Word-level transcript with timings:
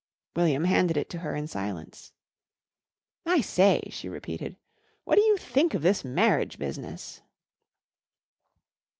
William 0.35 0.63
handed 0.63 0.97
it 0.97 1.11
to 1.11 1.19
her 1.19 1.35
in 1.35 1.45
silence. 1.45 2.11
"I 3.23 3.39
say," 3.41 3.83
she 3.91 4.09
repeated, 4.09 4.57
"what 5.03 5.15
do 5.17 5.21
you 5.21 5.37
think 5.37 5.75
of 5.75 5.83
this 5.83 6.03
marriage 6.03 6.57
business?" 6.57 7.21